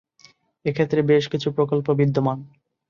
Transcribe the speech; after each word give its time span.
এক্ষেত্রে 0.65 0.99
বেশ 1.03 1.23
কিছু 1.27 1.47
বিকল্প 1.51 1.87
বিদ্যমান। 1.91 2.37